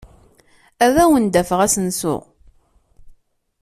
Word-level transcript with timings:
Ad 0.85 0.95
awen-d-afeɣ 1.03 1.59
asensu. 1.65 2.15